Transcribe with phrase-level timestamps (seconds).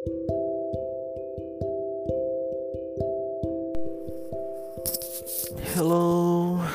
[0.00, 0.16] Halo,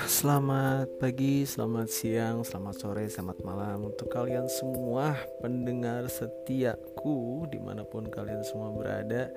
[0.05, 7.81] selamat pagi, selamat siang, selamat sore, selamat malam Untuk kalian semua pendengar setiaku Di mana
[7.81, 9.33] pun kalian semua berada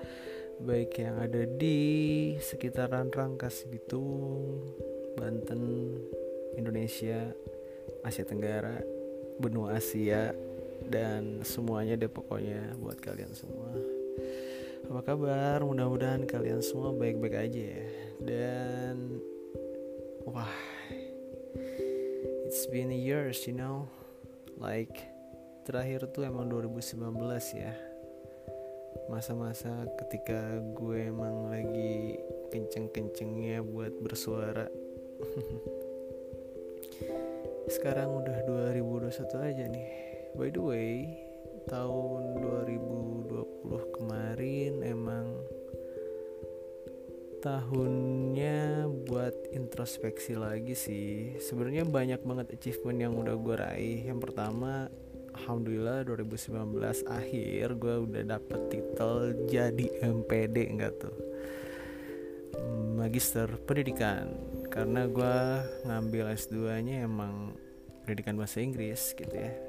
[0.60, 4.68] Baik yang ada di sekitaran Rangkas Bitung
[5.16, 5.96] Banten,
[6.60, 7.32] Indonesia,
[8.04, 8.84] Asia Tenggara,
[9.40, 10.36] benua Asia
[10.88, 13.76] Dan semuanya deh pokoknya buat kalian semua.
[14.88, 15.60] Apa kabar?
[15.60, 17.84] Mudah-mudahan kalian semua baik-baik aja ya.
[18.24, 19.20] Dan
[20.24, 20.48] wah
[22.48, 23.84] it's been years you know?
[24.56, 25.12] Like
[25.68, 27.04] terakhir tuh emang 2019
[27.52, 27.76] ya.
[29.12, 32.16] Masa-masa ketika gue emang lagi
[32.48, 34.72] kenceng-kencengnya buat bersuara.
[37.76, 38.40] Sekarang udah
[38.72, 40.07] 2021 aja nih
[40.38, 41.02] by the way
[41.66, 45.26] tahun 2020 kemarin emang
[47.42, 51.34] tahunnya buat introspeksi lagi sih.
[51.42, 54.00] Sebenarnya banyak banget achievement yang udah gue raih.
[54.06, 54.86] Yang pertama
[55.34, 61.18] Alhamdulillah 2019 akhir gue udah dapet titel jadi MPD enggak tuh?
[62.94, 64.38] Magister Pendidikan.
[64.70, 65.36] Karena gue
[65.82, 67.58] ngambil S2 nya emang
[68.06, 69.67] pendidikan bahasa Inggris gitu ya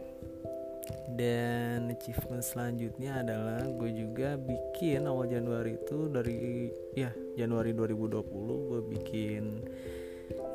[1.14, 8.82] dan achievement selanjutnya adalah gue juga bikin awal Januari itu dari ya Januari 2020 gue
[8.98, 9.44] bikin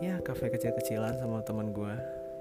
[0.02, 1.94] ya kafe kecil-kecilan sama teman gue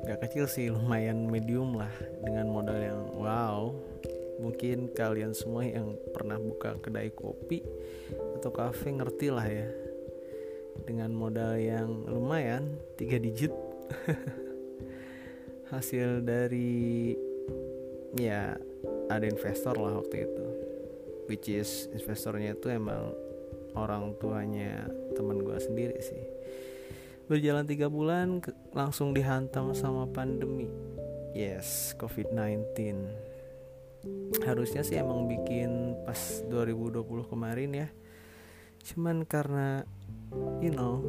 [0.04, 3.72] gak kecil sih lumayan medium lah dengan modal yang wow.
[4.34, 7.64] Mungkin kalian semua yang pernah buka kedai kopi
[8.36, 9.70] atau kafe ngerti lah ya.
[10.84, 13.54] Dengan modal yang lumayan tiga digit.
[15.72, 17.16] Hasil dari
[18.18, 18.58] ya
[19.10, 20.46] ada investor lah waktu itu.
[21.32, 23.16] Which is investornya itu emang
[23.74, 26.24] orang tuanya teman gue sendiri sih.
[27.32, 30.68] Berjalan tiga bulan ke, langsung dihantam sama pandemi.
[31.34, 32.62] Yes covid-19
[34.44, 37.88] harusnya sih emang bikin pas 2020 kemarin ya.
[38.84, 39.88] Cuman karena
[40.60, 41.00] you know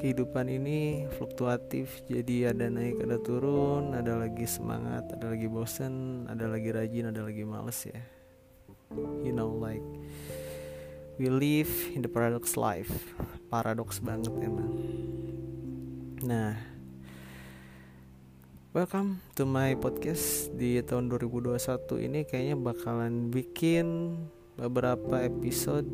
[0.00, 6.48] kehidupan ini fluktuatif jadi ada naik ada turun ada lagi semangat ada lagi bosen ada
[6.48, 8.00] lagi rajin ada lagi males ya.
[9.20, 9.84] You know like
[11.20, 12.88] we live in the paradox life.
[13.52, 14.72] Paradox banget emang.
[16.24, 16.56] Nah
[18.72, 21.60] welcome to my podcast di tahun 2021
[22.08, 22.24] ini.
[22.24, 24.16] Kayaknya bakalan bikin
[24.56, 25.84] beberapa episode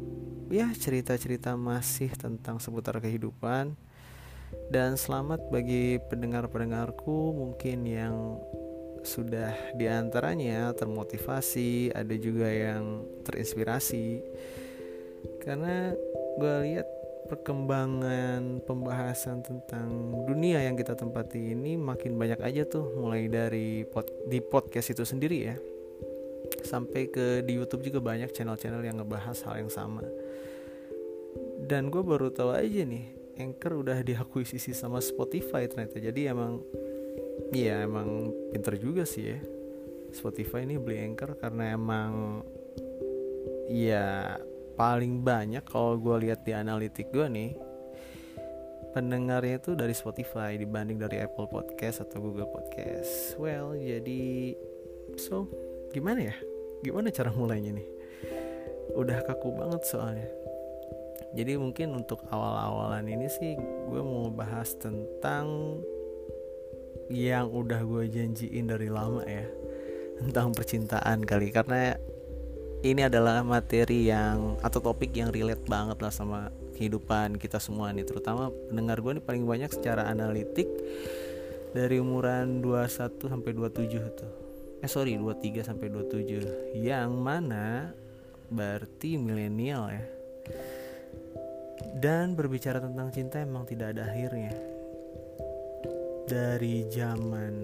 [0.47, 3.75] ya cerita-cerita masih tentang seputar kehidupan
[4.71, 8.43] dan selamat bagi pendengar-pendengarku mungkin yang
[9.07, 14.23] sudah di antaranya termotivasi, ada juga yang terinspirasi.
[15.39, 15.95] Karena
[16.37, 16.87] gue lihat
[17.27, 24.06] perkembangan pembahasan tentang dunia yang kita tempati ini makin banyak aja tuh mulai dari pod,
[24.31, 25.56] di podcast itu sendiri ya
[26.62, 30.06] sampai ke di YouTube juga banyak channel-channel yang ngebahas hal yang sama
[31.67, 36.01] dan gue baru tahu aja nih Anchor udah diakuisisi sama Spotify ternyata.
[36.01, 36.61] Jadi emang
[37.53, 39.41] iya emang pinter juga sih ya.
[40.13, 42.41] Spotify ini beli Anchor karena emang
[43.69, 44.37] ya
[44.77, 47.53] paling banyak kalau gue lihat di analitik gue nih
[48.97, 53.37] pendengarnya itu dari Spotify dibanding dari Apple Podcast atau Google Podcast.
[53.37, 54.57] Well jadi
[55.21, 55.49] so
[55.93, 56.37] gimana ya?
[56.81, 57.89] Gimana cara mulainya nih?
[58.97, 60.46] Udah kaku banget soalnya
[61.37, 63.53] jadi mungkin untuk awal-awalan ini sih
[63.93, 65.78] gue mau bahas tentang
[67.12, 69.44] yang udah gue janjiin dari lama ya.
[70.16, 71.93] Tentang percintaan kali karena
[72.81, 78.09] ini adalah materi yang atau topik yang relate banget lah sama kehidupan kita semua nih.
[78.09, 80.72] Terutama pendengar gue nih paling banyak secara analitik
[81.76, 84.32] dari umuran 21 sampai 27 tuh.
[84.81, 87.93] Eh sorry 23 sampai 27 yang mana
[88.49, 90.05] berarti milenial ya
[91.96, 94.52] dan berbicara tentang cinta emang tidak ada akhirnya.
[96.26, 97.55] Dari zaman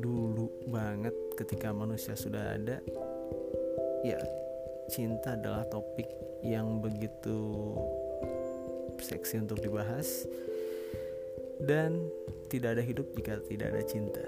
[0.00, 2.80] dulu banget ketika manusia sudah ada,
[4.02, 4.18] ya
[4.88, 6.08] cinta adalah topik
[6.42, 7.38] yang begitu
[9.02, 10.26] seksi untuk dibahas
[11.62, 12.10] dan
[12.50, 14.26] tidak ada hidup jika tidak ada cinta.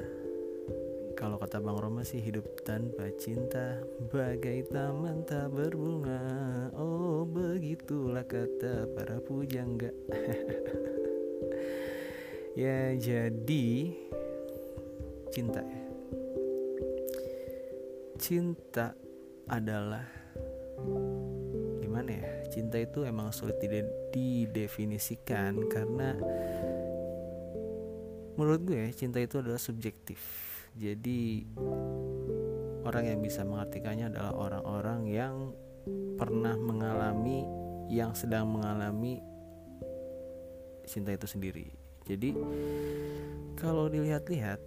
[1.14, 6.20] Kalau kata Bang Roma sih hidup tanpa cinta Bagai taman tak berbunga
[8.26, 9.92] kata para pujangga
[12.54, 13.90] Ya jadi
[15.34, 15.82] Cinta ya.
[18.14, 18.94] Cinta
[19.50, 20.06] adalah
[21.82, 22.30] gimana ya?
[22.54, 23.58] Cinta itu emang sulit
[24.14, 26.14] didefinisikan karena
[28.38, 30.22] menurut gue cinta itu adalah subjektif.
[30.78, 31.42] Jadi
[32.86, 35.50] orang yang bisa mengartikannya adalah orang-orang yang
[36.14, 39.20] pernah mengalami yang sedang mengalami
[40.84, 41.66] cinta itu sendiri.
[42.04, 42.36] Jadi
[43.56, 44.60] kalau dilihat-lihat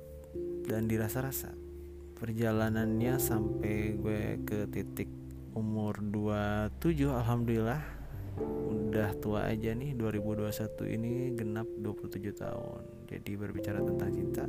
[0.66, 1.54] dan dirasa-rasa
[2.18, 5.10] perjalanannya sampai gue ke titik
[5.54, 7.82] umur 27 alhamdulillah
[8.70, 9.94] udah tua aja nih.
[9.94, 12.82] 2021 ini genap 27 tahun.
[13.08, 14.46] Jadi berbicara tentang cinta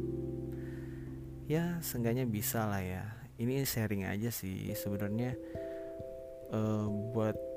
[1.49, 3.05] ya seenggaknya bisa lah ya.
[3.41, 5.35] Ini sharing aja sih sebenarnya
[6.53, 6.87] uh,
[7.17, 7.48] buat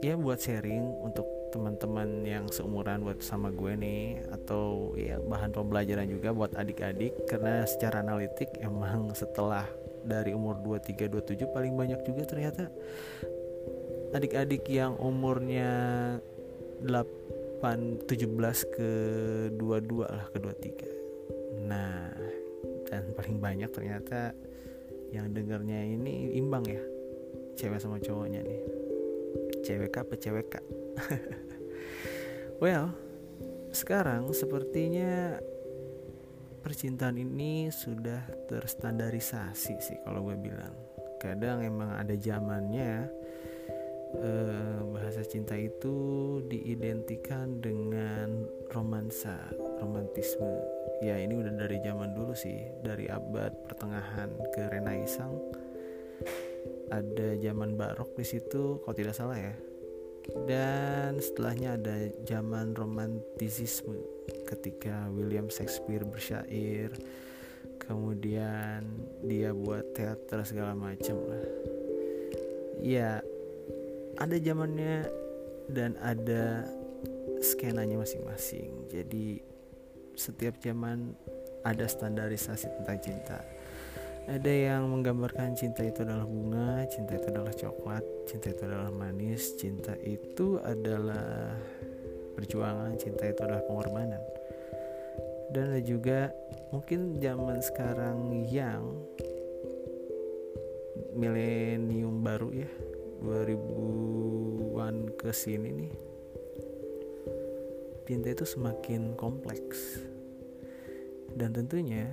[0.00, 6.08] ya buat sharing untuk teman-teman yang seumuran buat sama gue nih atau ya bahan pembelajaran
[6.08, 9.68] juga buat adik-adik karena secara analitik emang setelah
[10.00, 12.72] dari umur 23 27 paling banyak juga ternyata
[14.16, 15.68] adik-adik yang umurnya
[16.80, 18.08] 8 17
[18.72, 18.90] ke
[19.52, 22.08] 22 lah ke 23 nah
[22.88, 24.32] dan paling banyak ternyata
[25.12, 26.82] yang dengarnya ini imbang ya
[27.58, 28.79] cewek sama cowoknya nih
[29.62, 30.64] cewek kak
[32.62, 32.90] well
[33.70, 35.38] sekarang sepertinya
[36.60, 38.20] percintaan ini sudah
[38.50, 40.74] terstandarisasi sih kalau gue bilang.
[41.20, 43.08] Kadang emang ada zamannya
[44.16, 49.36] eh, bahasa cinta itu diidentikan dengan romansa
[49.80, 50.60] romantisme.
[51.00, 55.40] Ya ini udah dari zaman dulu sih dari abad pertengahan ke renaissance
[56.90, 59.54] ada zaman barok di situ kalau tidak salah ya.
[60.46, 61.96] Dan setelahnya ada
[62.28, 63.98] zaman romantisisme
[64.46, 66.92] ketika William Shakespeare bersyair
[67.80, 68.86] kemudian
[69.26, 71.46] dia buat teater segala macam lah.
[72.78, 73.18] Ya
[74.20, 75.08] ada zamannya
[75.72, 76.68] dan ada
[77.40, 78.86] skenanya masing-masing.
[78.92, 79.40] Jadi
[80.14, 81.16] setiap zaman
[81.64, 83.38] ada standarisasi tentang cinta
[84.30, 89.58] ada yang menggambarkan cinta itu adalah bunga, cinta itu adalah coklat, cinta itu adalah manis,
[89.58, 91.58] cinta itu adalah
[92.38, 94.22] perjuangan, cinta itu adalah pengorbanan.
[95.50, 96.30] Dan ada juga
[96.70, 98.86] mungkin zaman sekarang yang
[101.10, 102.70] milenium baru ya
[103.26, 105.92] 2000-an ke sini nih
[108.06, 110.02] cinta itu semakin kompleks
[111.34, 112.10] dan tentunya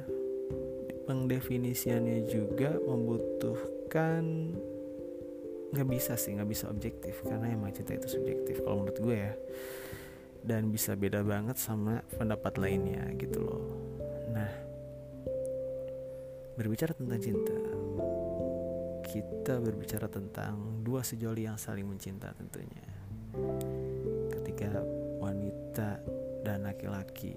[1.08, 4.54] pengdefinisiannya juga membutuhkan
[5.68, 9.34] nggak bisa sih nggak bisa objektif karena emang cinta itu subjektif kalau menurut gue ya.
[10.48, 13.66] Dan bisa beda banget sama pendapat lainnya gitu loh.
[14.32, 14.52] Nah
[16.60, 17.58] berbicara tentang cinta
[19.08, 22.84] kita berbicara tentang dua sejoli yang saling mencinta tentunya.
[24.36, 24.84] Ketika
[25.24, 26.04] wanita
[26.44, 27.36] dan laki-laki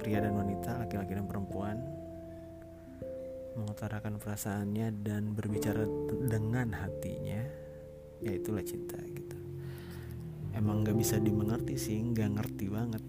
[0.00, 1.76] pria dan wanita laki-laki dan perempuan
[3.60, 5.84] mengutarakan perasaannya dan berbicara
[6.26, 7.44] dengan hatinya
[8.20, 9.36] ya itulah cinta gitu.
[10.56, 13.04] Emang nggak bisa dimengerti sih nggak ngerti banget.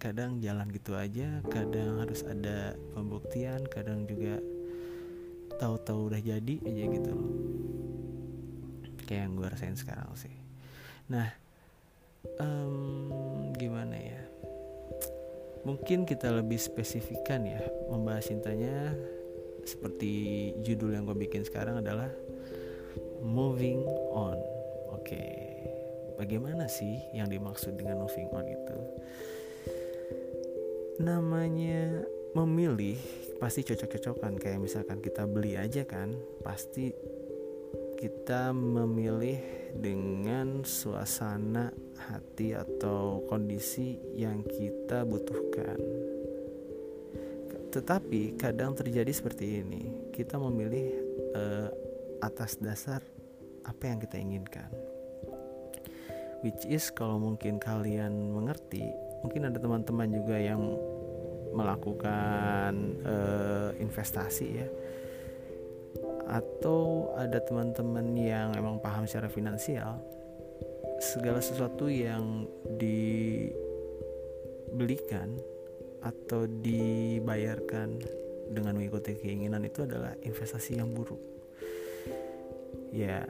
[0.00, 4.40] Kadang jalan gitu aja kadang harus ada pembuktian kadang juga
[5.60, 7.10] tahu-tahu udah jadi aja gitu.
[7.12, 7.32] Loh
[9.10, 10.30] kayak yang gue rasain sekarang sih.
[11.10, 11.34] Nah
[12.38, 14.22] um, gimana ya
[15.64, 18.96] mungkin kita lebih spesifikkan ya membahas cintanya.
[19.60, 20.12] Seperti
[20.64, 22.08] judul yang gue bikin sekarang adalah
[23.20, 23.84] moving
[24.16, 24.40] on.
[24.96, 25.36] Oke okay.
[26.16, 28.78] bagaimana sih yang dimaksud dengan moving on itu?
[31.04, 32.96] Namanya memilih
[33.36, 34.40] pasti cocok-cocokan.
[34.40, 36.92] Kayak misalkan kita beli aja kan pasti
[38.00, 39.36] kita memilih
[39.76, 41.68] dengan suasana
[42.08, 45.76] hati atau kondisi yang kita butuhkan.
[47.70, 50.96] Tetapi kadang terjadi seperti ini, kita memilih
[51.36, 51.68] uh,
[52.24, 53.04] atas dasar
[53.68, 54.72] apa yang kita inginkan.
[56.40, 58.88] Which is kalau mungkin kalian mengerti,
[59.20, 60.72] mungkin ada teman-teman juga yang
[61.52, 64.68] melakukan uh, investasi ya
[66.30, 69.98] atau ada teman-teman yang emang paham secara finansial
[71.02, 72.46] segala sesuatu yang
[72.78, 73.50] dibelikan
[76.00, 77.98] atau dibayarkan
[78.54, 81.18] dengan mengikuti keinginan itu adalah investasi yang buruk.
[82.94, 83.26] Ya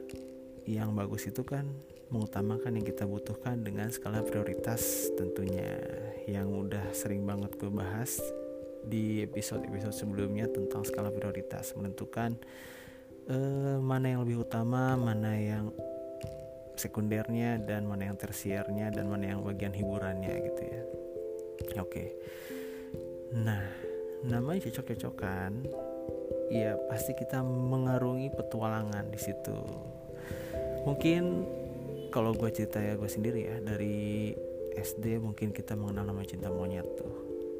[0.69, 1.65] yang bagus itu kan
[2.11, 5.79] mengutamakan yang kita butuhkan dengan skala prioritas tentunya.
[6.27, 8.19] Yang udah sering banget gue bahas
[8.81, 12.35] di episode-episode sebelumnya tentang skala prioritas menentukan
[13.29, 15.69] uh, mana yang lebih utama mana yang
[16.79, 20.81] sekundernya dan mana yang tersiernya dan mana yang bagian hiburannya gitu ya.
[21.77, 21.85] Oke.
[21.85, 22.09] Okay.
[23.31, 23.63] nah
[24.27, 25.63] namanya cocok-cocokan
[26.51, 29.55] ya pasti kita mengarungi petualangan di situ.
[30.83, 31.23] Mungkin
[32.11, 34.35] kalau gue cerita ya gue sendiri ya dari
[34.75, 37.13] SD mungkin kita mengenal nama cinta monyet tuh.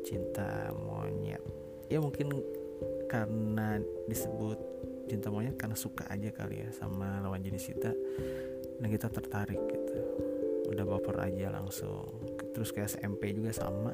[0.04, 1.40] Cinta monyet.
[1.88, 2.36] Ya mungkin
[3.08, 3.80] karena
[4.12, 4.60] disebut
[5.12, 7.92] cinta monyet karena suka aja kali ya sama lawan jenis kita.
[8.80, 9.98] Dan kita tertarik gitu.
[10.72, 12.24] Udah baper aja langsung.
[12.56, 13.92] Terus kayak SMP juga sama.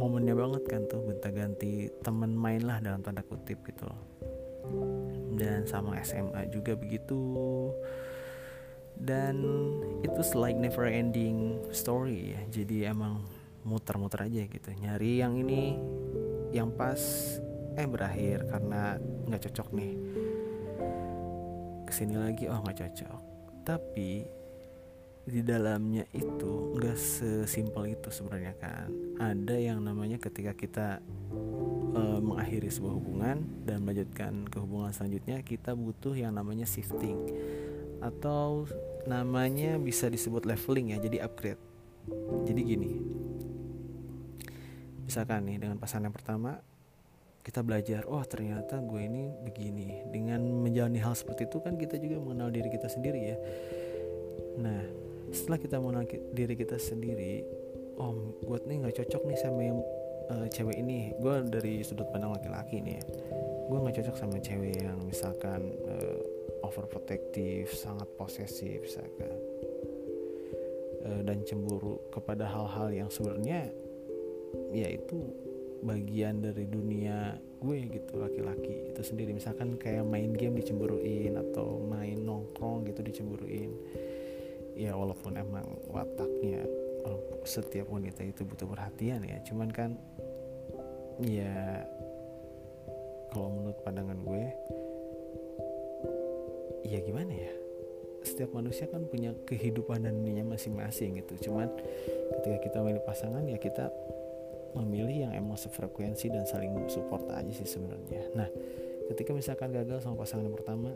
[0.00, 3.92] Momennya banget kan tuh gonta-ganti temen main lah dalam tanda kutip gitu
[5.36, 7.18] dan sama SMA juga begitu.
[9.02, 9.42] Dan
[10.06, 12.40] itu like never ending story ya.
[12.62, 13.24] Jadi emang
[13.66, 14.68] muter-muter aja gitu.
[14.70, 15.74] Nyari yang ini
[16.54, 17.00] yang pas
[17.76, 18.96] eh berakhir karena
[19.28, 19.92] nggak cocok nih.
[21.88, 23.20] Ke sini lagi oh nggak cocok.
[23.62, 24.10] Tapi
[25.22, 28.90] di dalamnya itu nggak sesimpel itu sebenarnya kan.
[29.22, 30.98] Ada yang namanya ketika kita
[31.94, 37.16] e, mengakhiri sebuah hubungan dan melanjutkan ke hubungan selanjutnya kita butuh yang namanya shifting.
[38.02, 38.66] Atau
[39.06, 41.62] namanya bisa disebut leveling ya jadi upgrade.
[42.42, 42.92] Jadi gini.
[45.06, 46.58] Misalkan nih dengan pasangan yang pertama
[47.42, 50.06] kita belajar oh ternyata gue ini begini.
[50.08, 53.36] Dengan menjalani hal seperti itu kan kita juga mengenal diri kita sendiri ya.
[54.62, 54.80] Nah
[55.34, 57.42] setelah kita mengenal diri kita sendiri
[57.98, 59.78] oh gue nih nggak cocok nih sama yang
[60.30, 61.10] uh, cewek ini.
[61.18, 63.04] Gue dari sudut pandang laki-laki nih ya.
[63.66, 66.18] Gue nggak cocok sama cewek yang misalkan uh,
[66.62, 69.34] overprotective sangat posesif misalkan
[71.04, 73.68] uh, dan cemburu kepada hal-hal yang sebenarnya
[74.72, 75.32] ya itu
[75.82, 79.34] bagian dari dunia gue gitu laki-laki itu sendiri.
[79.34, 83.70] Misalkan kayak main game dicemburuin atau main nongkrong gitu dicemburuin.
[84.78, 86.64] Ya walaupun emang wataknya
[87.42, 89.42] setiap wanita itu butuh perhatian ya.
[89.42, 89.98] Cuman kan
[91.18, 91.82] ya
[93.34, 94.44] kalau menurut pandangan gue
[96.86, 97.52] ya gimana ya?
[98.22, 101.50] Setiap manusia kan punya kehidupan dan dunianya masing-masing gitu.
[101.50, 101.66] Cuman
[102.38, 103.90] ketika kita memilih pasangan ya kita
[104.76, 108.22] memilih yang emang sefrekuensi dan saling support aja sih sebenarnya.
[108.36, 108.48] Nah
[109.12, 110.90] ketika misalkan gagal sama pasangan yang pertama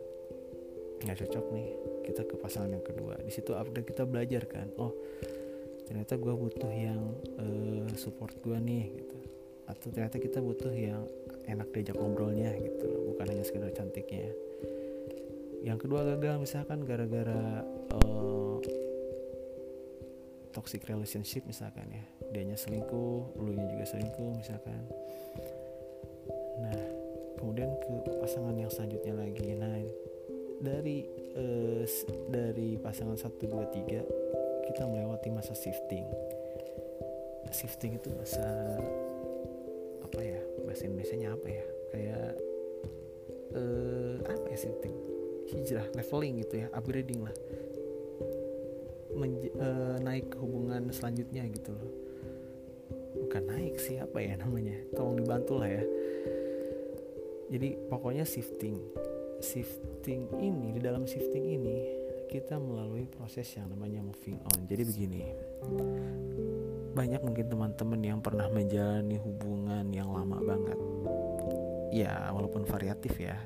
[1.05, 1.69] nggak cocok nih
[2.09, 3.21] kita ke pasangan yang kedua.
[3.21, 4.95] Di situ update kita belajar kan oh
[5.87, 7.01] ternyata gue butuh yang
[7.39, 9.17] uh, support gue nih gitu.
[9.67, 11.05] Atau ternyata kita butuh yang
[11.47, 14.33] enak diajak ngobrolnya gitu bukan hanya sekedar cantiknya.
[15.67, 18.63] Yang kedua gagal misalkan gara-gara uh,
[20.57, 24.81] toxic relationship misalkan ya dianya selingkuh lu juga selingkuh misalkan
[26.65, 26.81] nah
[27.37, 27.93] kemudian ke
[28.25, 29.77] pasangan yang selanjutnya lagi nah
[30.57, 31.05] dari
[31.37, 31.85] uh,
[32.33, 34.27] dari pasangan 1 2 3
[34.67, 36.05] kita melewati masa shifting.
[37.55, 38.43] Shifting itu masa
[40.03, 40.41] apa ya?
[40.67, 41.65] Bahasa Indonesia-nya apa ya?
[41.95, 42.29] Kayak
[43.55, 44.95] uh, apa ya shifting?
[45.47, 47.35] Hijrah, leveling gitu ya, upgrading lah.
[49.17, 51.91] Uh, naik ke hubungan selanjutnya gitu loh.
[53.25, 54.77] Bukan naik sih apa ya namanya?
[54.93, 55.85] Tolong dibantu lah ya.
[57.49, 58.77] Jadi pokoknya shifting
[59.41, 61.77] shifting ini di dalam shifting ini
[62.27, 65.21] kita melalui proses yang namanya moving on jadi begini
[66.97, 70.79] banyak mungkin teman-teman yang pernah menjalani hubungan yang lama banget
[71.93, 73.37] ya walaupun variatif ya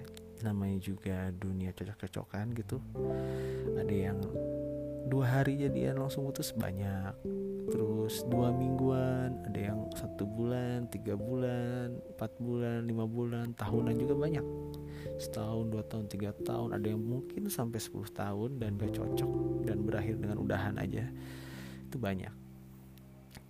[0.41, 2.81] namanya juga dunia cocok-cocokan gitu
[3.77, 4.17] ada yang
[5.11, 7.11] dua hari jadian langsung putus banyak.
[7.67, 14.15] Terus dua mingguan ada yang satu bulan tiga bulan empat bulan lima bulan tahunan juga
[14.15, 14.47] banyak.
[15.19, 19.33] Setahun dua tahun tiga tahun ada yang mungkin sampai 10 tahun dan gak cocok
[19.69, 21.05] dan berakhir dengan udahan aja.
[21.91, 22.33] Itu banyak.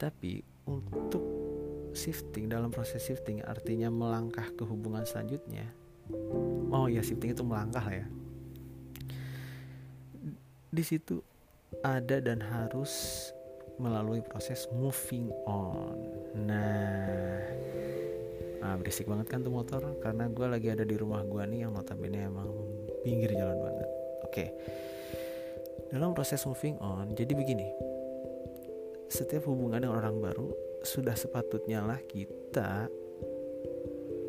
[0.00, 1.22] Tapi untuk
[1.92, 5.68] shifting dalam proses shifting artinya melangkah ke hubungan selanjutnya
[6.70, 8.06] oh ya shifting itu melangkah ya.
[10.70, 11.18] Di situ
[11.86, 12.92] ada dan harus
[13.80, 15.96] melalui proses moving on.
[16.36, 17.40] Nah,
[18.60, 21.72] nah berisik banget kan tuh motor karena gue lagi ada di rumah gue nih yang
[21.72, 22.50] notabene emang
[23.00, 23.88] pinggir jalan banget.
[24.28, 24.46] Oke,
[25.88, 27.66] dalam proses moving on, jadi begini,
[29.08, 30.52] setiap hubungan dengan orang baru
[30.84, 32.86] sudah sepatutnya lah kita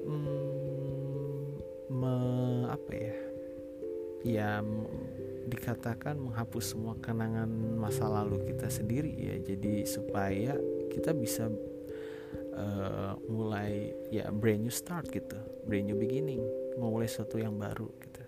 [0.08, 1.46] hmm,
[1.92, 2.16] me,
[2.72, 3.18] apa ya,
[4.24, 4.50] ya
[5.52, 9.36] dikatakan menghapus semua kenangan masa lalu kita sendiri ya.
[9.44, 10.56] Jadi supaya
[10.88, 11.52] kita bisa
[12.56, 15.36] uh, mulai ya brand new start gitu
[15.68, 16.40] brand new beginning
[16.80, 18.24] memulai sesuatu yang baru gitu.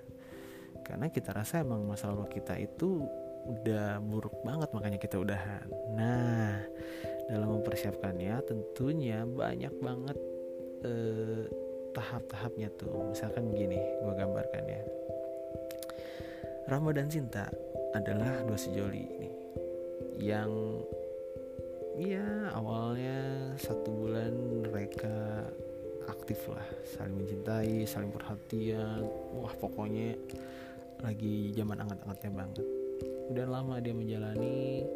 [0.83, 3.07] Karena kita rasa emang masa lalu kita itu
[3.43, 5.67] udah buruk banget makanya kita udahan.
[5.95, 6.59] Nah
[7.31, 10.17] dalam mempersiapkannya tentunya banyak banget
[10.83, 11.47] eh,
[11.95, 13.15] tahap-tahapnya tuh.
[13.15, 14.83] Misalkan begini gue gambarkan ya
[16.63, 17.51] Rama dan Cinta
[17.91, 19.31] adalah dua sejoli ini.
[20.19, 20.51] Yang
[21.99, 24.33] ya awalnya satu bulan
[24.71, 25.45] mereka
[26.07, 26.63] aktif lah
[26.95, 29.03] saling mencintai saling perhatian.
[29.35, 30.15] Wah pokoknya
[31.03, 32.65] lagi zaman anget-angetnya banget.
[33.31, 34.87] Udah lama dia menjalani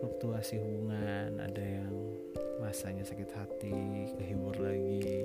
[0.00, 1.92] fluktuasi hubungan ada yang
[2.60, 3.72] masanya sakit hati
[4.20, 5.24] kehibur lagi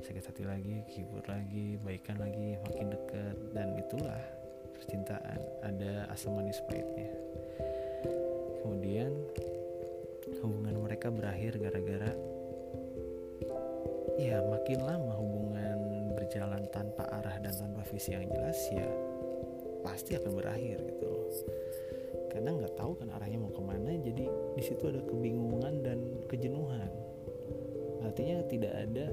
[0.00, 4.22] sakit hati lagi kehibur lagi baikan lagi makin dekat dan itulah
[4.72, 5.40] percintaan.
[5.60, 7.12] Ada asam manis pahitnya.
[8.64, 9.12] Kemudian
[10.40, 12.16] hubungan mereka berakhir gara-gara
[14.16, 15.78] ya makin lama hubungan
[16.16, 18.88] berjalan tanpa arah dan tanpa visi yang jelas ya
[19.84, 21.28] pasti akan berakhir gitu loh.
[22.32, 24.24] Karena nggak tahu kan arahnya mau ke mana jadi
[24.56, 26.88] di situ ada kebingungan dan kejenuhan
[28.10, 29.06] artinya tidak ada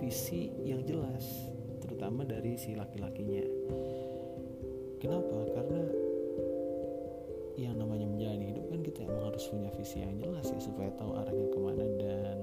[0.00, 1.52] visi yang jelas
[1.84, 3.44] terutama dari si laki-lakinya.
[4.96, 5.44] Kenapa?
[5.52, 5.84] Karena
[7.60, 11.12] yang namanya menjalani hidup kan kita emang harus punya visi yang jelas ya supaya tahu
[11.20, 12.36] arahnya ke mana dan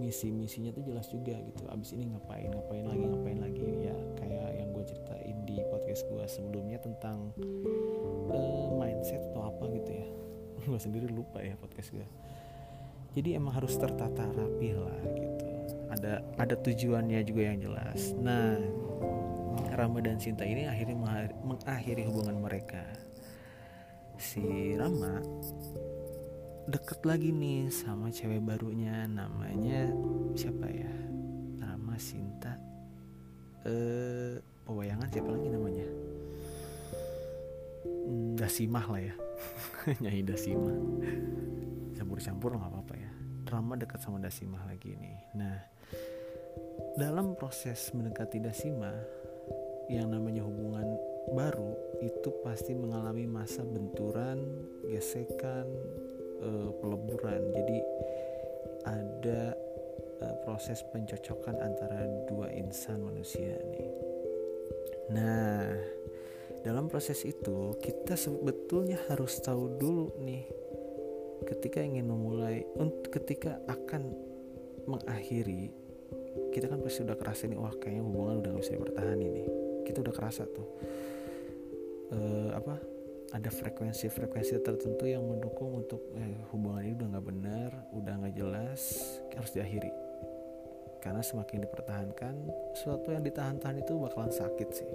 [0.00, 1.68] misi-misinya tuh jelas juga gitu.
[1.68, 3.60] Abis ini ngapain ngapain lagi ngapain lagi?
[3.84, 7.36] Ya kayak yang gue ceritain di podcast gue sebelumnya tentang
[8.32, 10.08] uh, mindset atau apa gitu ya.
[10.66, 12.25] Gue sendiri lupa ya podcast gue
[13.16, 15.44] jadi emang harus tertata rapi lah gitu.
[15.88, 18.12] Ada ada tujuannya juga yang jelas.
[18.20, 18.60] Nah
[19.72, 21.00] Rama dan Sinta ini akhirnya
[21.40, 22.84] mengakhiri hubungan mereka.
[24.20, 25.24] Si Rama
[26.68, 29.88] deket lagi nih sama cewek barunya namanya
[30.36, 30.92] siapa ya?
[31.64, 32.52] Rama Sinta
[33.64, 35.88] eh pewayangan siapa lagi namanya?
[38.04, 39.14] Hmm, Dasimah lah ya.
[40.04, 40.76] Nyai Dasimah.
[41.96, 43.05] Campur-campur nggak apa-apa ya
[43.46, 45.56] Rama dekat sama Dasimah lagi nih nah
[46.96, 48.96] dalam proses mendekati Dasimah
[49.86, 50.98] yang namanya hubungan
[51.34, 54.42] baru itu pasti mengalami masa benturan,
[54.86, 55.66] gesekan,
[56.42, 57.42] e, peleburan.
[57.54, 57.78] Jadi
[58.86, 59.54] ada
[60.22, 63.90] e, proses pencocokan antara dua insan manusia nih.
[65.14, 65.70] Nah,
[66.66, 70.65] dalam proses itu kita sebetulnya harus tahu dulu nih
[71.46, 72.66] ketika ingin memulai
[73.10, 74.10] ketika akan
[74.86, 75.70] mengakhiri
[76.52, 79.44] kita kan pasti udah kerasa nih wah kayaknya hubungan udah gak bisa bertahan ini
[79.86, 80.68] kita udah kerasa tuh
[82.12, 82.74] uh, apa
[83.34, 88.82] ada frekuensi-frekuensi tertentu yang mendukung untuk eh, hubungan ini udah nggak benar, udah nggak jelas,
[89.34, 89.90] harus diakhiri.
[91.02, 92.34] Karena semakin dipertahankan,
[92.78, 94.90] sesuatu yang ditahan-tahan itu bakalan sakit sih.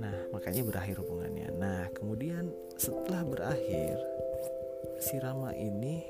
[0.00, 1.48] Nah, makanya berakhir hubungannya.
[1.54, 3.94] Nah, kemudian setelah berakhir,
[5.00, 6.02] si Rama ini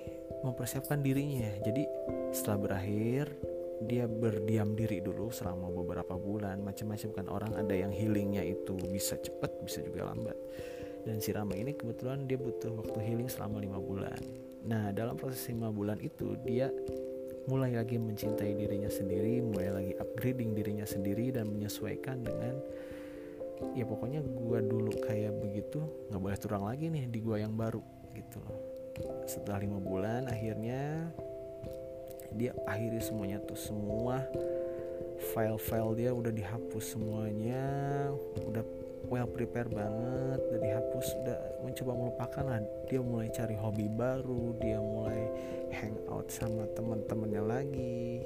[0.43, 1.51] mempersiapkan dirinya.
[1.63, 1.87] Jadi
[2.31, 3.35] setelah berakhir,
[3.85, 6.63] dia berdiam diri dulu selama beberapa bulan.
[6.63, 10.37] Macam-macam kan orang ada yang healingnya itu bisa cepat bisa juga lambat.
[11.07, 14.19] Dan si Rama ini kebetulan dia butuh waktu healing selama lima bulan.
[14.67, 16.67] Nah dalam proses lima bulan itu dia
[17.47, 22.59] mulai lagi mencintai dirinya sendiri mulai lagi upgrading dirinya sendiri dan menyesuaikan dengan
[23.79, 25.79] ya pokoknya gua dulu kayak begitu
[26.11, 27.79] nggak boleh turang lagi nih di gua yang baru
[28.19, 28.66] gitu loh
[29.29, 31.11] setelah lima bulan akhirnya
[32.37, 33.57] dia akhiri semuanya tuh.
[33.57, 34.21] Semua
[35.33, 37.65] file-file dia udah dihapus semuanya
[38.45, 38.61] udah
[39.09, 42.61] well prepare banget udah dihapus udah mencoba melupakan lah.
[42.89, 45.23] Dia mulai cari hobi baru dia mulai
[45.73, 48.23] hang out sama teman-temannya lagi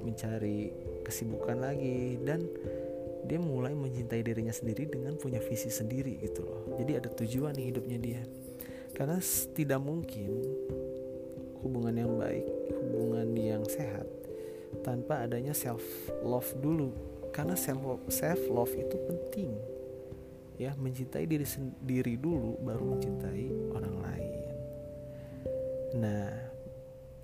[0.00, 0.72] mencari
[1.04, 2.48] kesibukan lagi dan
[3.28, 6.72] dia mulai mencintai dirinya sendiri dengan punya visi sendiri gitu loh.
[6.80, 8.20] Jadi ada tujuan nih hidupnya dia
[9.00, 9.16] karena
[9.56, 10.44] tidak mungkin
[11.64, 14.04] hubungan yang baik, hubungan yang sehat
[14.84, 15.80] tanpa adanya self
[16.20, 16.92] love dulu.
[17.32, 17.80] Karena self
[18.12, 19.56] self love itu penting.
[20.60, 24.32] Ya, mencintai diri sendiri dulu baru mencintai orang lain.
[25.96, 26.28] Nah,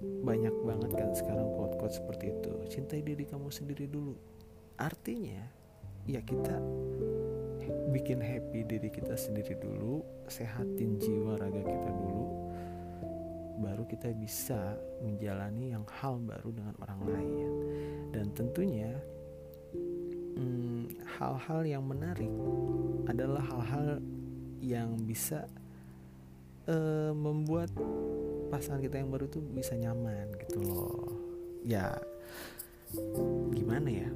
[0.00, 2.52] banyak banget kan sekarang quote-quote seperti itu.
[2.72, 4.16] Cintai diri kamu sendiri dulu.
[4.80, 5.44] Artinya,
[6.08, 6.56] ya kita
[7.90, 12.26] bikin happy diri kita sendiri dulu, sehatin jiwa raga kita dulu,
[13.62, 17.48] baru kita bisa menjalani yang hal baru dengan orang lain.
[18.12, 18.92] Dan tentunya
[20.36, 22.32] hmm, hal-hal hmm, yang menarik
[23.08, 24.00] adalah hal-hal
[24.60, 25.46] yang bisa
[26.66, 27.70] uh, membuat
[28.50, 31.10] pasangan kita yang baru tuh bisa nyaman gitu loh.
[31.66, 31.98] Ya
[33.50, 34.08] gimana ya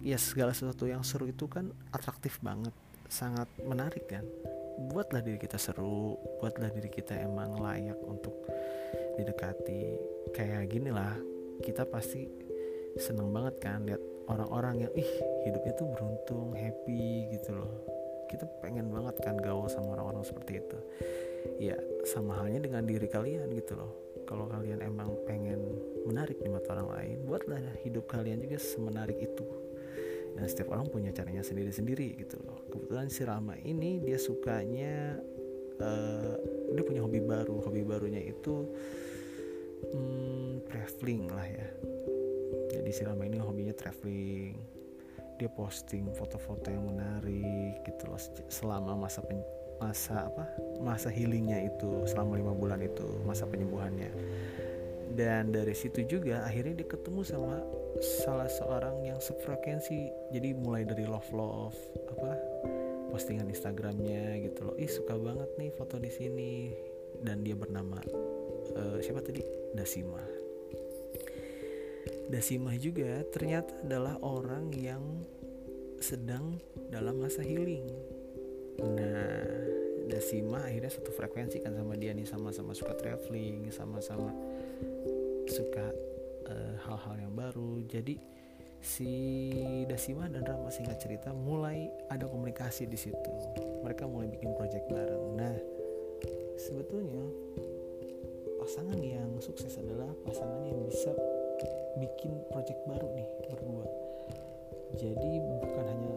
[0.00, 2.72] ya segala sesuatu yang seru itu kan atraktif banget
[3.08, 4.24] sangat menarik kan.
[4.88, 8.32] Buatlah diri kita seru buatlah diri kita emang layak untuk
[9.18, 9.98] didekati.
[10.32, 11.16] Kayak gini lah
[11.64, 12.24] kita pasti
[12.96, 14.00] seneng banget kan lihat
[14.30, 15.10] orang-orang yang ih
[15.46, 17.72] hidupnya tuh beruntung happy gitu loh.
[18.28, 20.78] Kita pengen banget kan gaul sama orang-orang seperti itu.
[21.58, 21.76] Ya
[22.06, 25.56] sama halnya dengan diri kalian gitu loh kalau kalian emang pengen
[26.04, 29.48] menarik di mata orang lain buatlah hidup kalian juga semenarik itu.
[30.36, 32.60] Dan setiap orang punya caranya sendiri-sendiri gitu loh.
[32.68, 35.16] Kebetulan si Rama ini dia sukanya
[35.80, 36.36] uh,
[36.76, 37.64] dia punya hobi baru.
[37.64, 38.68] Hobi barunya itu
[39.96, 41.68] hmm, traveling lah ya.
[42.78, 44.54] Jadi si Rama ini hobinya traveling.
[45.40, 49.38] Dia posting foto-foto yang menarik gitu loh selama masa pen,
[49.78, 50.44] masa apa
[50.82, 54.10] masa healingnya itu selama lima bulan itu masa penyembuhannya.
[55.08, 57.58] Dan dari situ juga akhirnya dia ketemu sama
[58.22, 61.74] salah seorang yang sefrekuensi jadi mulai dari love love
[62.12, 62.38] apa
[63.10, 64.74] postingan Instagramnya gitu loh.
[64.76, 66.52] Ih suka banget nih foto di sini.
[67.18, 67.98] Dan dia bernama
[68.78, 69.42] uh, siapa tadi?
[69.74, 70.22] Dasima
[72.28, 75.02] Dasima juga ternyata adalah orang yang
[75.98, 76.60] sedang
[76.92, 77.88] dalam masa healing
[78.82, 79.66] nah
[80.08, 84.32] Dasima akhirnya satu frekuensi kan sama dia nih sama-sama suka traveling sama-sama
[85.44, 85.92] suka
[86.48, 87.84] Eh, hal-hal uh, yang baru.
[87.84, 88.16] Jadi
[88.80, 89.12] si
[89.84, 93.32] Dasima dan Rama singkat cerita mulai ada komunikasi di situ.
[93.84, 95.36] Mereka mulai bikin project bareng.
[95.36, 95.52] Nah
[96.56, 97.20] sebetulnya
[98.64, 101.12] pasangan yang sukses adalah pasangan yang bisa
[102.00, 103.86] bikin project baru nih berdua.
[104.96, 106.14] Jadi bukan hanya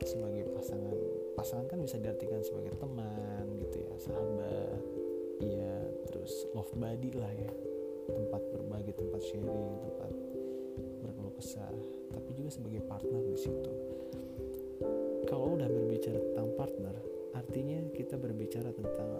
[0.00, 0.96] sebagai pasangan
[1.32, 4.80] pasangan kan bisa diartikan sebagai teman gitu ya sahabat.
[5.42, 5.76] Ya
[6.10, 7.52] terus love buddy lah ya.
[8.12, 10.10] Tempat berbagi tempat sharing tempat
[11.02, 11.74] berkeluh kesah.
[12.12, 13.72] Tapi juga sebagai partner di situ.
[15.26, 16.94] Kalau udah berbicara tentang partner
[17.32, 19.10] artinya kita berbicara tentang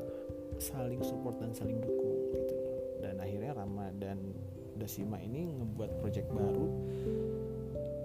[0.60, 2.56] saling support dan saling dukung gitu.
[3.00, 4.20] Dan akhirnya Rama dan
[4.76, 6.66] Dasima ini ngebuat project baru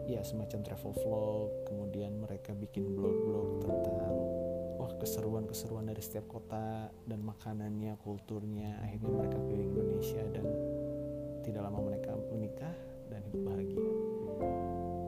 [0.08, 4.15] ya semacam travel vlog kemudian mereka bikin blog-blog tentang
[4.80, 10.48] wah keseruan-keseruan dari setiap kota dan makanannya kulturnya akhirnya mereka keliling Indonesia dan
[11.43, 12.76] tidak lama mereka menikah
[13.12, 13.88] dan hidup bahagia.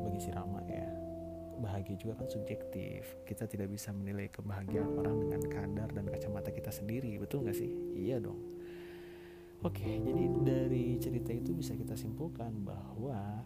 [0.08, 0.88] Bagi si Rama ya
[1.60, 3.04] bahagia juga kan subjektif.
[3.24, 7.72] Kita tidak bisa menilai kebahagiaan orang dengan kadar dan kacamata kita sendiri betul nggak sih?
[7.96, 8.40] Iya dong.
[9.64, 13.44] Oke jadi dari cerita itu bisa kita simpulkan bahwa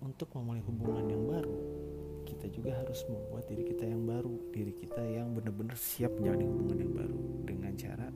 [0.00, 1.56] untuk memulai hubungan yang baru.
[2.24, 6.78] Kita juga harus membuat diri kita yang baru diri kita yang benar-benar siap menjalani hubungan
[6.78, 8.08] yang baru dengan cara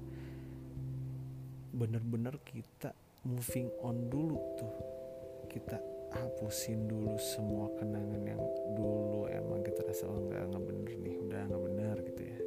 [1.74, 2.94] benar-benar kita
[3.26, 4.74] moving on dulu tuh.
[5.50, 5.76] Kita
[6.14, 8.42] hapusin dulu semua kenangan yang
[8.78, 12.38] dulu emang kita rasa oh nggak nggak bener nih udah nggak bener gitu ya.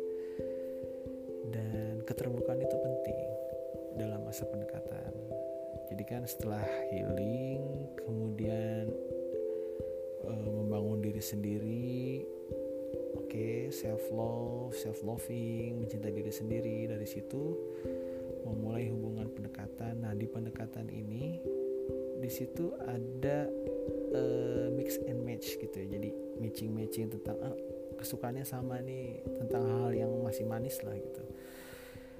[1.52, 3.19] Dan keterbukaan itu penting
[4.00, 5.12] dalam masa pendekatan.
[5.91, 7.63] Jadi kan setelah healing
[8.04, 8.91] kemudian
[10.27, 12.23] e, membangun diri sendiri
[13.15, 17.55] oke okay, self love self loving mencintai diri sendiri dari situ
[18.47, 20.07] memulai hubungan pendekatan.
[20.07, 21.43] Nah, di pendekatan ini
[22.17, 23.45] di situ ada
[24.15, 25.99] uh, mix and match gitu ya.
[25.99, 26.09] Jadi
[26.39, 27.55] matching-matching tentang ah,
[27.99, 31.23] kesukaannya sama nih tentang hal yang masih manis lah gitu.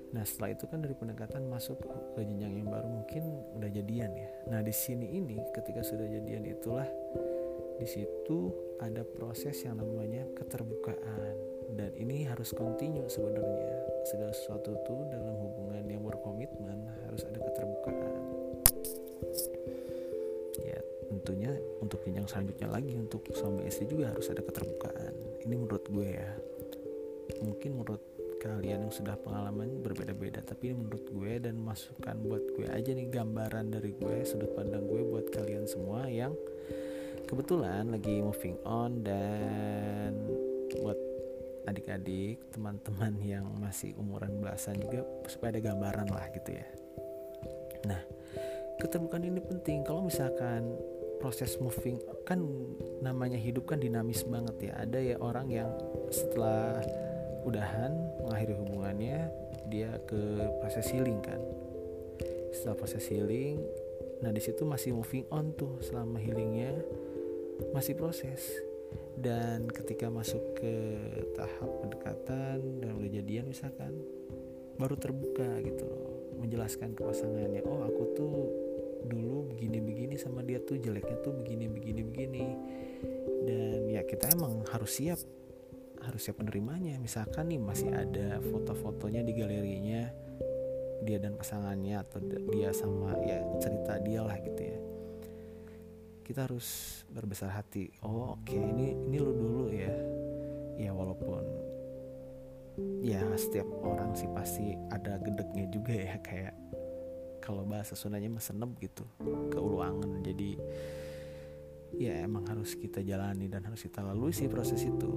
[0.08, 1.84] Nah setelah itu kan dari pendekatan masuk
[2.16, 3.24] ke jenjang yang baru mungkin
[3.60, 4.30] udah jadian ya.
[4.48, 6.88] Nah di sini ini ketika sudah jadian itulah
[7.78, 8.50] di situ
[8.82, 11.34] ada proses yang namanya keterbukaan.
[11.78, 13.78] Dan ini harus kontinu sebenarnya.
[14.10, 18.14] Segala sesuatu itu dalam hubungan yang berkomitmen harus ada keterbukaan.
[20.58, 20.80] Ya
[21.12, 21.52] tentunya
[21.84, 25.14] untuk jenjang selanjutnya lagi untuk suami istri juga harus ada keterbukaan.
[25.46, 26.32] Ini menurut gue ya.
[27.44, 28.02] Mungkin menurut
[28.38, 33.10] kalian yang sudah pengalaman berbeda-beda tapi ini menurut gue dan masukan buat gue aja nih
[33.10, 36.38] gambaran dari gue sudut pandang gue buat kalian semua yang
[37.28, 40.16] kebetulan lagi moving on dan
[40.80, 40.96] buat
[41.68, 46.68] adik-adik teman-teman yang masih umuran belasan juga supaya ada gambaran lah gitu ya.
[47.84, 48.02] Nah
[48.80, 49.84] keterbukaan ini penting.
[49.84, 50.72] Kalau misalkan
[51.20, 52.40] proses moving kan
[53.04, 54.74] namanya hidup kan dinamis banget ya.
[54.80, 55.70] Ada ya orang yang
[56.08, 56.80] setelah
[57.44, 57.92] udahan
[58.24, 59.20] mengakhiri hubungannya
[59.68, 61.44] dia ke proses healing kan.
[62.56, 63.60] Setelah proses healing
[64.18, 66.74] nah di situ masih moving on tuh selama healingnya
[67.74, 68.42] masih proses.
[69.18, 70.74] Dan ketika masuk ke
[71.34, 73.92] tahap pendekatan dan udah jadian misalkan
[74.78, 78.38] baru terbuka gitu loh menjelaskan ke pasangannya oh aku tuh
[79.10, 82.46] dulu begini-begini sama dia tuh jeleknya tuh begini begini begini.
[83.48, 85.20] Dan ya kita emang harus siap
[86.06, 87.02] harus siap menerimanya.
[87.02, 90.14] Misalkan nih masih ada foto-fotonya di galerinya
[91.04, 92.20] dia dan pasangannya atau
[92.52, 94.78] dia sama ya cerita dia lah gitu ya
[96.28, 97.88] kita harus berbesar hati.
[98.04, 98.52] Oh oke.
[98.52, 99.96] Okay, ini ini lu dulu ya.
[100.76, 101.40] Ya walaupun
[103.00, 106.20] ya setiap orang sih pasti ada gedeknya juga ya.
[106.20, 106.60] Kayak
[107.40, 109.08] kalau bahasa Sundanya mah senep gitu.
[109.56, 110.60] Keulangan jadi
[111.96, 115.08] ya emang harus kita jalani dan harus kita lalui sih proses itu.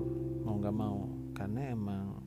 [0.47, 1.11] Mau nggak mau.
[1.35, 2.23] Karena emang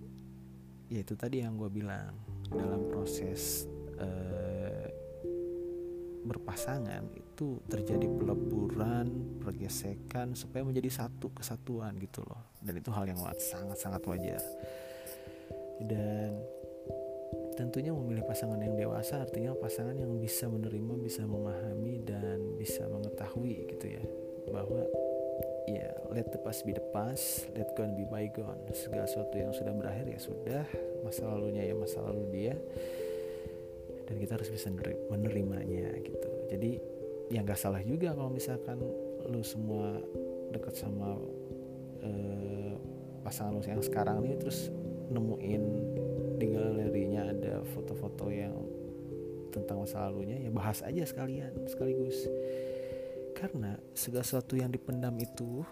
[0.92, 2.20] ya itu tadi yang gue bilang.
[2.52, 3.64] Dalam proses
[3.96, 4.86] uh,
[6.28, 12.54] berpasangan itu terjadi peleburan pergesekan supaya menjadi satu kesatuan gitu loh.
[12.62, 14.38] Dan itu hal yang sangat sangat wajar.
[15.82, 16.38] Dan
[17.58, 23.66] tentunya memilih pasangan yang dewasa artinya pasangan yang bisa menerima bisa memahami dan bisa mengetahui
[23.74, 24.04] gitu ya.
[24.54, 24.86] Bahwa
[25.66, 28.62] ya let the past be the past let gone be bygone.
[28.78, 30.64] Segala sesuatu yang sudah berakhir ya sudah
[31.02, 32.54] masa lalunya ya masa lalu dia.
[34.06, 34.70] Dan kita harus bisa
[35.10, 36.30] menerimanya gitu.
[36.54, 36.93] Jadi
[37.34, 38.78] ya nggak salah juga kalau misalkan
[39.26, 39.98] lu semua
[40.54, 41.18] dekat sama
[42.06, 42.74] uh,
[43.26, 44.70] pasangan lu yang sekarang ini terus
[45.10, 45.64] nemuin
[46.38, 48.54] di galerinya ada foto-foto yang
[49.50, 52.26] tentang masa lalunya ya bahas aja sekalian sekaligus.
[53.34, 55.66] Karena segala sesuatu yang dipendam itu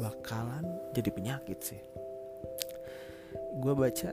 [0.00, 0.64] bakalan
[0.96, 1.80] jadi penyakit sih.
[3.60, 4.10] Gue baca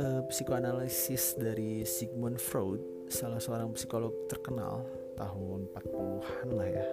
[0.00, 4.84] uh, psikoanalisis dari Sigmund Freud salah seorang psikolog terkenal
[5.16, 6.86] tahun 40-an lah ya.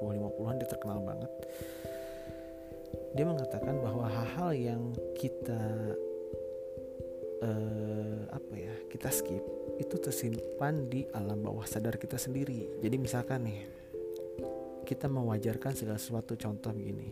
[0.00, 1.32] 40-50an dia terkenal banget.
[3.14, 4.82] Dia mengatakan bahwa hal-hal yang
[5.18, 5.94] kita
[7.42, 9.42] uh, apa ya kita skip
[9.78, 12.78] itu tersimpan di alam bawah sadar kita sendiri.
[12.78, 13.60] Jadi misalkan nih
[14.86, 17.10] kita mewajarkan segala sesuatu contoh begini.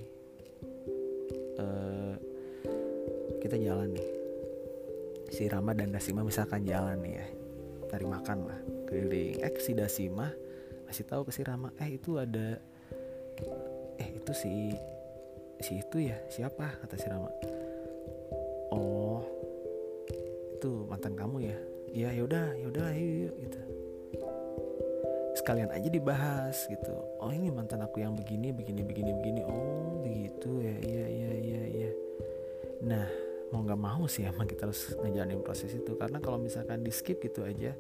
[1.57, 2.15] Uh,
[3.43, 4.09] kita jalan nih.
[5.27, 7.27] Si Rama dan Dasima misalkan jalan nih ya
[7.87, 9.43] cari makan lah keliling.
[9.43, 10.31] Eh si Dasima
[10.87, 12.63] kasih tahu ke si Rama eh itu ada
[13.99, 14.71] eh itu si
[15.59, 16.79] si itu ya siapa?
[16.79, 17.31] kata si Rama.
[18.71, 19.27] Oh
[20.57, 21.57] itu mantan kamu ya?
[21.91, 23.61] Iya yaudah yaudah ayo yuk gitu.
[25.37, 26.95] Sekalian aja dibahas gitu.
[27.19, 29.41] Oh ini mantan aku yang begini begini begini begini.
[29.43, 31.91] Oh begitu ya iya iya iya iya.
[32.87, 35.95] Nah mau nggak mau sih emang kita harus ngejalanin proses itu.
[35.95, 37.75] Karena kalau misalkan di skip gitu aja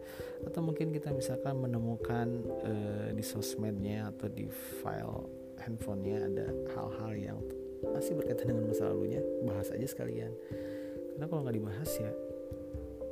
[0.46, 2.26] atau mungkin kita misalkan menemukan
[2.62, 5.26] uh, di sosmednya atau di file
[5.62, 7.38] handphonenya ada hal-hal yang
[7.82, 10.32] masih berkaitan dengan masa lalunya bahas aja sekalian.
[11.16, 12.12] Karena kalau nggak dibahas ya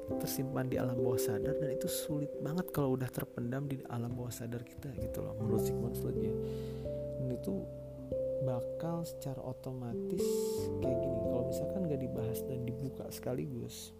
[0.05, 4.29] tersimpan di alam bawah sadar dan itu sulit banget kalau udah terpendam di alam bawah
[4.29, 6.35] sadar kita gitu loh menurut Sigmund Freud ya.
[7.21, 7.64] Dan itu
[8.45, 10.25] bakal secara otomatis
[10.85, 11.19] kayak gini.
[11.25, 13.97] Kalau misalkan gak dibahas dan dibuka sekaligus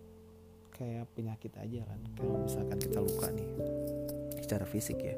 [0.77, 2.01] kayak penyakit aja kan.
[2.21, 3.49] Kalau misalkan kita luka nih
[4.39, 5.17] secara fisik ya.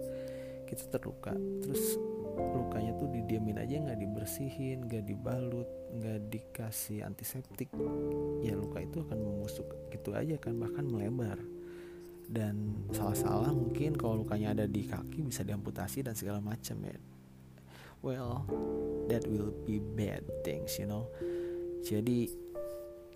[0.66, 1.98] Kita terluka terus
[2.36, 5.64] lukanya tuh didiamin aja nggak dibersihin nggak dibalut
[5.96, 7.72] nggak dikasih antiseptik
[8.44, 11.38] ya luka itu akan membusuk gitu aja kan bahkan melebar.
[12.26, 16.98] Dan salah-salah mungkin kalau lukanya ada di kaki bisa diamputasi dan segala macam ya
[18.06, 18.46] well
[19.10, 21.10] that will be bad things you know.
[21.82, 22.30] Jadi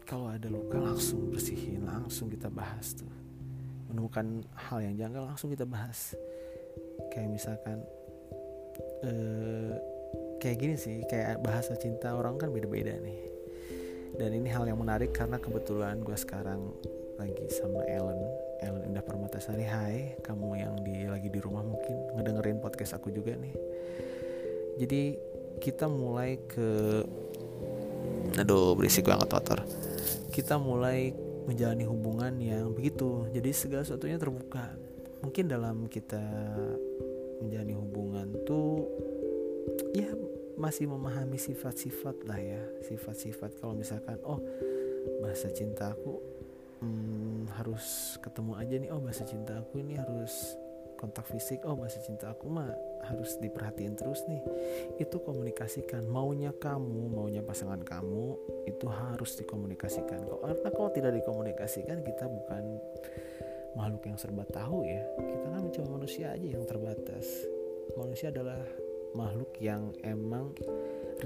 [0.02, 3.06] kalau ada luka langsung bersihin langsung kita bahas tuh.
[3.86, 6.18] Menemukan hal yang janggal langsung kita bahas.
[7.14, 7.78] Kayak misalkan
[9.06, 9.78] uh,
[10.42, 13.18] kayak gini sih kayak bahasa cinta orang kan beda-beda nih.
[14.18, 16.74] Dan ini hal yang menarik karena kebetulan gue sekarang
[17.14, 18.18] lagi sama Ellen.
[18.60, 23.32] Ellen Indah Permatasari Hai kamu yang di lagi di rumah mungkin ngedengerin podcast aku juga
[23.32, 23.56] nih
[24.78, 25.16] jadi
[25.60, 27.02] kita mulai ke
[28.38, 29.60] aduh berisik banget motor.
[30.30, 31.12] Kita mulai
[31.44, 33.26] menjalani hubungan yang begitu.
[33.34, 34.72] Jadi segala sesuatunya terbuka.
[35.20, 36.22] Mungkin dalam kita
[37.44, 38.88] menjalani hubungan tuh
[39.92, 40.08] ya
[40.56, 42.62] masih memahami sifat-sifat lah ya.
[42.86, 44.40] Sifat-sifat kalau misalkan oh
[45.20, 46.20] bahasa cinta aku
[46.80, 48.90] hmm, harus ketemu aja nih.
[48.94, 50.56] Oh bahasa cinta aku ini harus
[50.96, 51.60] kontak fisik.
[51.68, 52.70] Oh bahasa cinta aku mah
[53.06, 54.42] harus diperhatiin terus nih.
[55.00, 56.04] Itu komunikasikan.
[56.08, 58.36] Maunya kamu maunya pasangan kamu
[58.68, 60.26] itu harus dikomunikasikan.
[60.28, 62.64] Karena kalau tidak dikomunikasikan kita bukan
[63.78, 65.02] makhluk yang serba tahu ya.
[65.16, 67.26] Kita kan cuma manusia aja yang terbatas.
[67.96, 68.60] Manusia adalah
[69.14, 70.54] makhluk yang emang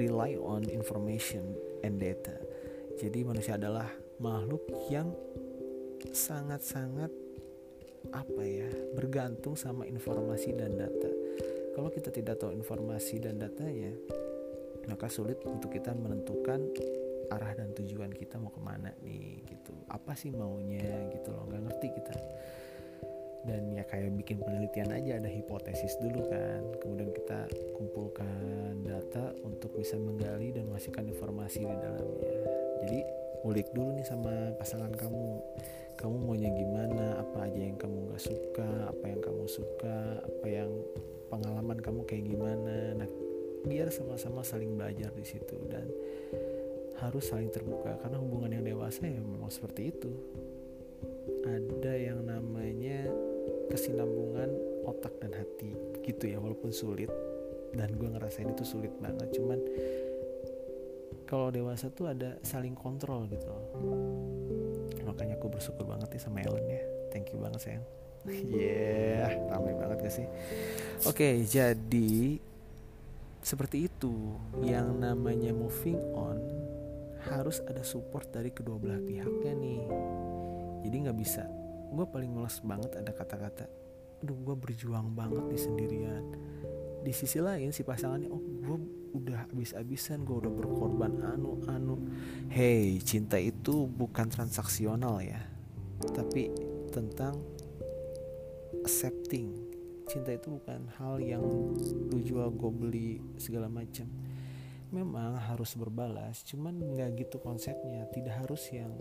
[0.00, 2.36] rely on information and data.
[2.96, 3.90] Jadi manusia adalah
[4.22, 5.10] makhluk yang
[6.14, 7.10] sangat-sangat
[8.12, 11.13] apa ya bergantung sama informasi dan data
[11.74, 13.92] kalau kita tidak tahu informasi dan datanya
[14.86, 16.60] maka sulit untuk kita menentukan
[17.32, 19.72] arah dan tujuan kita mau ke mana nih gitu.
[19.88, 21.48] Apa sih maunya gitu loh.
[21.48, 22.14] Nggak ngerti kita.
[23.44, 26.62] Dan ya kayak bikin penelitian aja ada hipotesis dulu kan.
[26.80, 32.36] Kemudian kita kumpulkan data untuk bisa menggali dan menghasilkan informasi di dalamnya.
[32.84, 33.00] Jadi
[33.44, 35.40] ulik dulu nih sama pasangan kamu.
[35.94, 37.22] Kamu maunya gimana?
[37.22, 38.68] Apa aja yang kamu gak suka?
[38.90, 39.96] Apa yang kamu suka?
[40.26, 40.70] Apa yang
[41.34, 42.76] pengalaman kamu kayak gimana.
[42.94, 43.08] Nah
[43.64, 45.90] biar sama-sama saling belajar di situ dan
[47.02, 47.98] harus saling terbuka.
[47.98, 50.12] Karena hubungan yang dewasa ya memang seperti itu.
[51.44, 53.10] Ada yang namanya
[53.68, 54.48] kesinambungan
[54.86, 55.74] otak dan hati
[56.06, 57.10] gitu ya walaupun sulit.
[57.74, 59.34] Dan gue ngerasain itu sulit banget.
[59.34, 59.58] Cuman
[61.26, 63.50] kalau dewasa tuh ada saling kontrol gitu.
[65.02, 66.82] Makanya aku bersyukur banget nih sama Ellen ya.
[67.10, 70.26] Thank you banget sayang yeah ramai banget gak sih?
[71.04, 72.40] Oke okay, jadi
[73.44, 74.36] seperti itu.
[74.64, 76.40] Yang namanya moving on
[77.28, 79.84] harus ada support dari kedua belah pihaknya nih.
[80.84, 81.44] Jadi nggak bisa.
[81.92, 83.66] Gue paling males banget ada kata-kata
[84.24, 86.24] aduh gue berjuang banget di sendirian.
[87.04, 88.78] Di sisi lain si pasangannya oh gue
[89.14, 92.00] udah habis-habisan gue udah berkorban anu anu.
[92.48, 95.44] Hey cinta itu bukan transaksional ya
[96.12, 96.52] tapi
[96.92, 97.38] tentang
[98.84, 99.56] accepting.
[100.04, 101.40] Cinta itu bukan hal yang
[102.12, 104.04] lu jual gue beli segala macam
[104.94, 108.04] memang harus berbalas cuman nggak gitu konsepnya.
[108.12, 108.92] Tidak harus yang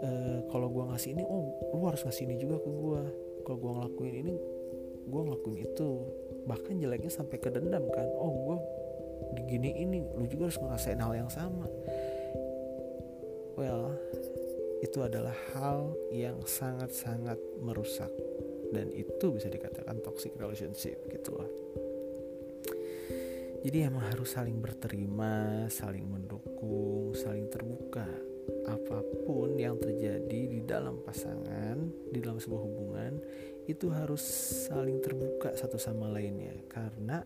[0.00, 3.02] uh, kalau gue ngasih ini oh lu harus ngasih ini juga ke gue
[3.42, 4.34] kalau gue ngelakuin ini
[5.10, 5.90] gue ngelakuin itu.
[6.46, 8.08] Bahkan jeleknya sampai ke dendam kan.
[8.16, 8.56] Oh gue
[9.36, 11.66] digini ini lu juga harus ngerasain hal yang sama.
[13.58, 13.98] Well
[14.80, 18.10] itu adalah hal yang sangat-sangat merusak
[18.72, 21.50] dan itu bisa dikatakan toxic relationship gitu loh
[23.60, 28.08] jadi emang harus saling berterima, saling mendukung, saling terbuka
[28.64, 31.76] apa pun yang terjadi di dalam pasangan,
[32.08, 33.20] di dalam sebuah hubungan,
[33.68, 34.24] itu harus
[34.64, 36.56] saling terbuka satu sama lainnya.
[36.72, 37.20] Karena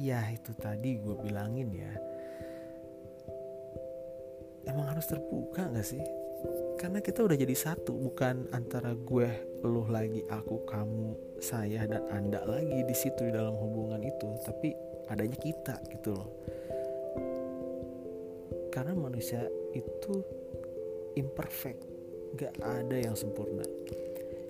[0.00, 1.92] ya itu tadi gue bilangin ya,
[4.64, 6.23] emang harus terbuka gak sih?
[6.74, 9.28] Karena kita udah jadi satu, bukan antara gue,
[9.64, 14.76] lu lagi, aku, kamu, saya dan anda lagi di situ di dalam hubungan itu, tapi
[15.08, 16.28] adanya kita gitu loh.
[18.68, 20.20] Karena manusia itu
[21.16, 21.80] imperfect.
[22.34, 23.62] Gak ada yang sempurna.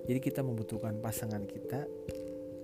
[0.09, 1.85] Jadi kita membutuhkan pasangan kita.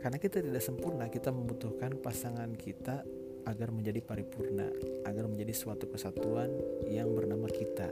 [0.00, 3.04] Karena kita tidak sempurna kita membutuhkan pasangan kita
[3.44, 4.68] agar menjadi paripurna
[5.04, 6.48] agar menjadi suatu kesatuan
[6.88, 7.88] yang bernama kita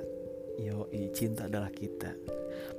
[0.59, 2.13] yo cinta adalah kita.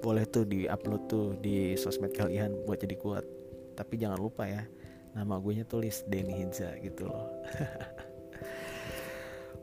[0.03, 3.25] Boleh tuh di upload tuh di sosmed kalian buat jadi kuat.
[3.79, 4.67] Tapi jangan lupa ya
[5.15, 7.27] nama gue nya tulis Denny Hinza gitu loh.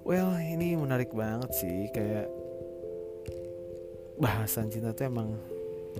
[0.06, 2.30] Well ini menarik banget sih kayak
[4.22, 5.34] bahasan cinta tuh emang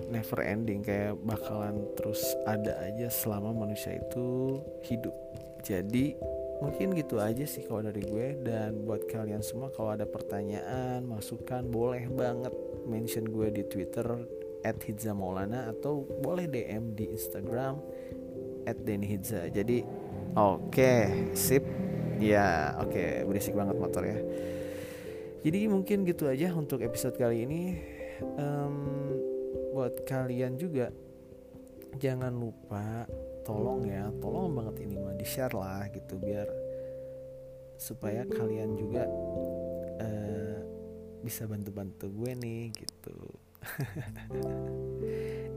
[0.07, 5.11] never ending kayak bakalan terus ada aja selama manusia itu hidup.
[5.59, 6.15] Jadi
[6.59, 8.37] mungkin gitu aja sih kalau dari gue.
[8.41, 12.53] Dan buat kalian semua kalau ada pertanyaan masukan boleh banget
[12.87, 14.05] mention gue di twitter
[14.65, 14.81] at
[15.13, 17.79] Maulana atau boleh DM di Instagram
[18.67, 19.77] at jadi
[20.35, 21.63] oke okay, sip.
[22.17, 24.19] Ya oke okay, berisik banget motor ya.
[25.45, 27.61] Jadi mungkin gitu aja untuk episode kali ini.
[28.17, 29.13] Um,
[29.77, 30.89] buat kalian juga
[32.01, 33.05] jangan lupa
[33.47, 36.51] tolong ya tolong banget ini mah di share lah gitu biar
[37.79, 39.07] supaya kalian juga
[40.03, 40.59] uh,
[41.23, 43.17] bisa bantu-bantu gue nih gitu.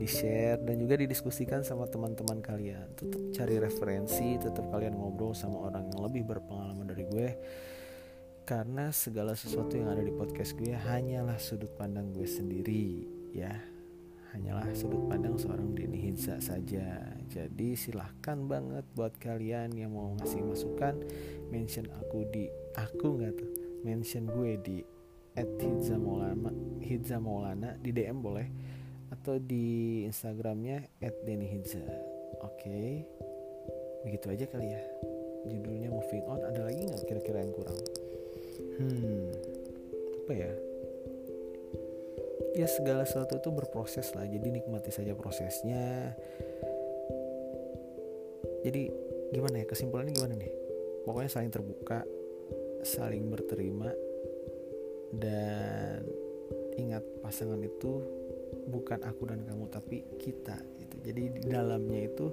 [0.01, 2.97] Di share dan juga didiskusikan sama teman-teman kalian.
[2.97, 7.29] Tetap cari referensi tetap kalian ngobrol sama orang yang lebih berpengalaman dari gue.
[8.43, 13.70] Karena segala sesuatu yang ada di podcast gue hanyalah sudut pandang gue sendiri ya
[14.31, 20.43] hanyalah sudut pandang seorang Denny Hinza saja jadi silahkan banget buat kalian yang mau ngasih
[20.43, 20.95] masukan
[21.51, 22.47] mention aku di
[22.79, 23.51] aku nggak tuh
[23.83, 24.77] mention gue di
[25.31, 26.51] at Hidza Maulana,
[26.83, 28.47] Hidza Maulana di DM boleh
[29.11, 31.83] atau di Instagramnya @dennyhidza.
[32.41, 32.89] Oke, okay.
[34.03, 34.83] begitu aja kali ya.
[35.47, 36.41] Judulnya Moving On.
[36.43, 37.79] Ada lagi nggak kira-kira yang kurang?
[38.79, 39.29] Hmm,
[40.25, 40.51] apa ya?
[42.51, 44.27] Ya segala sesuatu itu berproses lah.
[44.27, 46.15] Jadi nikmati saja prosesnya.
[48.61, 48.91] Jadi
[49.31, 50.51] gimana ya kesimpulannya gimana nih?
[51.07, 52.05] Pokoknya saling terbuka,
[52.85, 53.89] saling berterima,
[55.11, 56.05] dan
[56.79, 57.99] ingat pasangan itu
[58.71, 62.31] bukan aku dan kamu tapi kita gitu jadi di dalamnya itu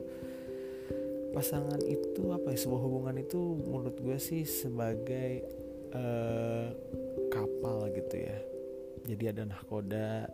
[1.34, 5.44] pasangan itu apa ya sebuah hubungan itu menurut gue sih sebagai
[5.92, 6.70] uh,
[7.28, 8.38] kapal gitu ya
[9.08, 10.28] jadi ada nahkoda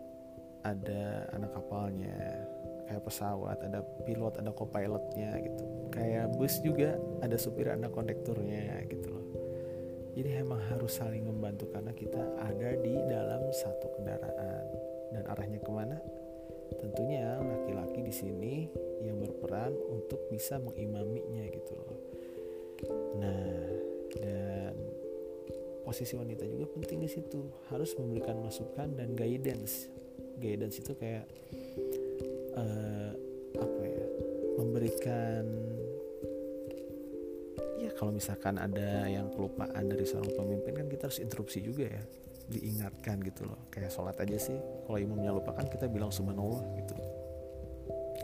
[0.66, 2.42] ada anak kapalnya
[2.90, 5.64] kayak pesawat ada pilot ada co-pilotnya gitu.
[5.94, 9.26] Kayak bus juga ada supir ada kondekturnya gitu loh.
[10.14, 14.64] Jadi emang harus saling membantu karena kita ada di dalam satu kendaraan.
[15.14, 15.98] Dan arahnya ke mana?
[16.74, 18.54] Tentunya laki-laki di sini
[19.02, 21.98] yang berperan untuk bisa mengimaminya gitu loh.
[23.18, 23.73] Nah
[25.84, 27.44] posisi wanita juga penting di situ.
[27.68, 29.92] Harus memberikan masukan dan guidance.
[30.40, 31.28] Guidance itu kayak
[32.56, 33.12] uh,
[33.54, 34.06] apa ya
[34.58, 35.44] memberikan
[37.78, 42.02] ya kalau misalkan ada yang kelupaan dari seorang pemimpin kan kita harus interupsi juga ya
[42.48, 43.68] diingatkan gitu loh.
[43.72, 44.58] Kayak sholat aja sih
[44.88, 46.96] kalau imamnya lupakan kita bilang subhanallah gitu.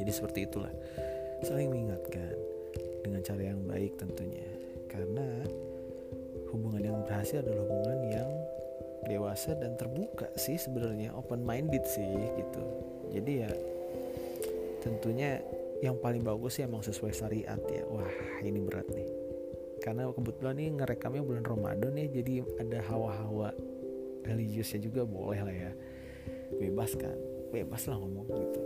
[0.01, 0.73] Jadi seperti itulah.
[1.45, 2.37] Saling mengingatkan
[3.05, 4.49] dengan cara yang baik tentunya.
[4.89, 5.45] Karena
[6.51, 8.31] hubungan yang berhasil adalah hubungan yang
[9.07, 11.15] dewasa dan terbuka sih sebenarnya.
[11.17, 12.63] Open minded sih gitu.
[13.11, 13.51] Jadi ya
[14.85, 15.41] tentunya
[15.81, 17.85] yang paling bagus sih emang sesuai syariat ya.
[17.89, 18.11] Wah
[18.45, 19.09] ini berat nih.
[19.81, 23.57] Karena kebetulan nih ngerekamnya bulan Ramadan ya jadi ada hawa-hawa
[24.29, 25.73] religiusnya juga boleh lah ya.
[26.61, 27.17] Bebas kan?
[27.49, 28.61] Bebas lah ngomong gitu.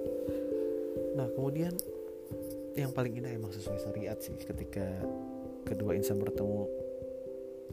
[1.15, 1.73] Nah kemudian
[2.75, 4.83] yang paling indah emang sesuai syariat sih ketika
[5.63, 6.67] kedua insan bertemu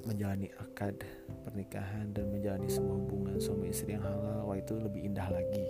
[0.03, 0.97] menjalani akad
[1.45, 5.67] pernikahan dan menjalani sebuah hubungan suami istri yang halal wah itu lebih indah lagi.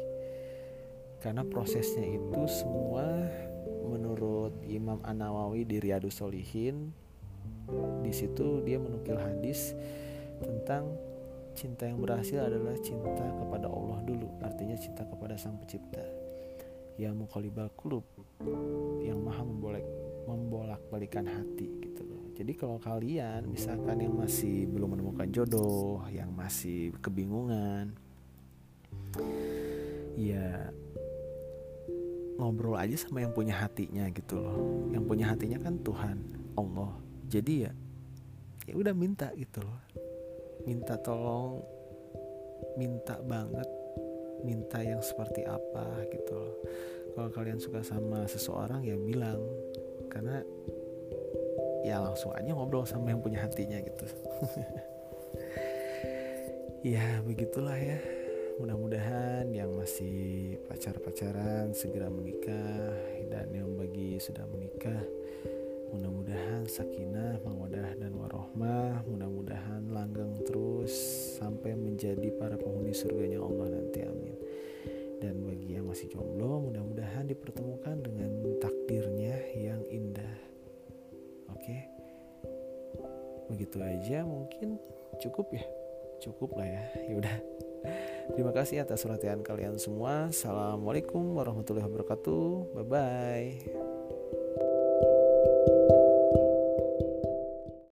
[1.21, 3.05] Karena prosesnya itu semua
[3.85, 6.89] menurut Imam An Nawawi di Riyadus Solihin
[8.01, 9.77] di situ dia menukil hadis
[10.41, 10.89] tentang
[11.53, 16.01] cinta yang berhasil adalah cinta kepada Allah dulu artinya cinta kepada sang pencipta.
[16.99, 18.05] Yang mukhalibal kulub
[19.01, 19.85] yang maha membolak
[20.27, 22.00] membolak balikan hati gitu
[22.41, 27.93] jadi kalau kalian misalkan yang masih belum menemukan jodoh yang masih kebingungan
[30.17, 30.73] ya
[32.41, 34.89] ngobrol aja sama yang punya hatinya gitu loh.
[34.89, 36.17] Yang punya hatinya kan Tuhan
[36.57, 36.97] Allah.
[37.29, 37.71] Jadi ya
[38.65, 39.77] ya udah minta gitu loh.
[40.65, 41.61] Minta tolong
[42.73, 43.69] minta banget
[44.41, 46.57] minta yang seperti apa gitu loh.
[47.13, 49.37] Kalau kalian suka sama seseorang ya bilang.
[50.09, 50.41] Karena
[51.81, 54.05] ya langsung aja ngobrol sama yang punya hatinya gitu.
[56.81, 58.01] Ya begitulah ya.
[58.57, 62.97] Mudah-mudahan yang masih pacar-pacaran segera menikah
[63.29, 64.97] dan yang bagi sudah menikah
[65.93, 69.05] mudah-mudahan sakinah mawadah dan warohmah.
[69.05, 70.89] Mudah-mudahan langgeng terus
[71.37, 74.35] sampai menjadi para penghuni surganya Allah nanti amin.
[75.21, 80.50] Dan bagi yang masih jomblo mudah-mudahan dipertemukan dengan takdirnya yang indah
[81.53, 81.77] oke.
[83.51, 84.79] Begitu aja mungkin
[85.19, 85.63] cukup ya?
[86.21, 87.37] Cukup lah ya yaudah
[88.33, 90.29] terima kasih atas perhatian kalian semua.
[90.29, 92.77] Assalamualaikum warahmatullahi wabarakatuh.
[92.77, 94.00] Bye bye